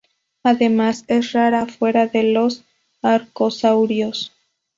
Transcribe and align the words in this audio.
Además, 0.41 1.05
es 1.09 1.31
rara 1.33 1.67
fuera 1.67 2.07
de 2.07 2.23
los 2.23 2.63
arcosaurios. 3.03 4.31